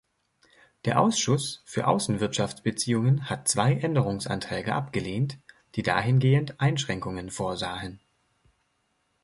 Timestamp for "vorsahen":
7.29-7.99